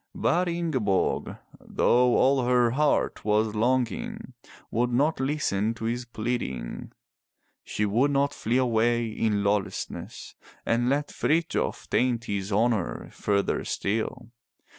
[0.15, 4.33] But Ingeborg, though all her heart was longing,
[4.71, 6.91] would not listen to his pleading.
[7.63, 10.33] She would not flee away in lawlessness
[10.65, 14.31] and let Frithjof taint his honor further still.